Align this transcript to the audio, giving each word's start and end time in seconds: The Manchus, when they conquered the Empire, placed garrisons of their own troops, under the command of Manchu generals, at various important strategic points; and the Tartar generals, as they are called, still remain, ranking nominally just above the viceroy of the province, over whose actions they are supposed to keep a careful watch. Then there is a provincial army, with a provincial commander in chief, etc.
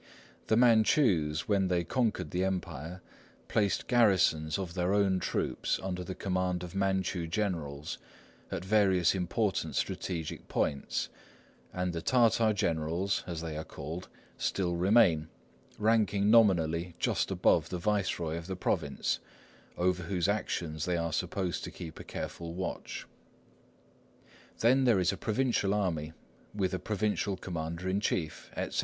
The 0.47 0.57
Manchus, 0.57 1.47
when 1.47 1.67
they 1.67 1.83
conquered 1.83 2.31
the 2.31 2.43
Empire, 2.43 3.03
placed 3.47 3.85
garrisons 3.85 4.57
of 4.57 4.73
their 4.73 4.95
own 4.95 5.19
troops, 5.19 5.79
under 5.83 6.03
the 6.03 6.15
command 6.15 6.63
of 6.63 6.73
Manchu 6.73 7.27
generals, 7.27 7.99
at 8.49 8.65
various 8.65 9.13
important 9.13 9.75
strategic 9.75 10.47
points; 10.47 11.09
and 11.71 11.93
the 11.93 12.01
Tartar 12.01 12.51
generals, 12.51 13.23
as 13.27 13.41
they 13.41 13.55
are 13.55 13.63
called, 13.63 14.09
still 14.37 14.75
remain, 14.75 15.27
ranking 15.77 16.31
nominally 16.31 16.95
just 16.97 17.29
above 17.29 17.69
the 17.69 17.77
viceroy 17.77 18.37
of 18.37 18.47
the 18.47 18.55
province, 18.55 19.19
over 19.77 20.01
whose 20.05 20.27
actions 20.27 20.85
they 20.85 20.97
are 20.97 21.13
supposed 21.13 21.63
to 21.63 21.69
keep 21.69 21.99
a 21.99 22.03
careful 22.03 22.55
watch. 22.55 23.05
Then 24.61 24.85
there 24.85 24.99
is 24.99 25.11
a 25.13 25.15
provincial 25.17 25.75
army, 25.75 26.13
with 26.55 26.73
a 26.73 26.79
provincial 26.79 27.37
commander 27.37 27.87
in 27.87 27.99
chief, 27.99 28.49
etc. 28.55 28.79